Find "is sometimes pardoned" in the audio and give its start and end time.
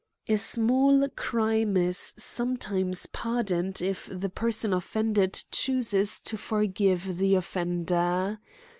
1.77-3.83